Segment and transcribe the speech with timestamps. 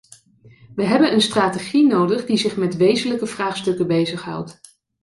[0.75, 4.61] We hebben een strategie nodig die zich met wezenlijke vraagstukken bezighoudt.